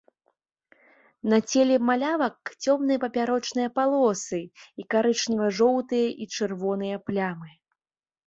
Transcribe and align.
На 1.31 1.37
целе 1.49 1.75
малявак 1.89 2.37
цёмныя 2.63 3.01
папярочныя 3.03 3.69
палосы 3.77 4.41
і 4.83 4.87
карычнева-жоўтыя 4.93 6.07
і 6.25 6.31
чырвоныя 6.39 6.95
плямы. 7.11 7.49